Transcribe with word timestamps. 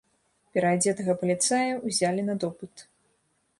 Пераадзетага 0.55 1.15
паліцая 1.21 1.69
ўзялі 1.87 2.21
на 2.33 2.39
допыт. 2.45 2.87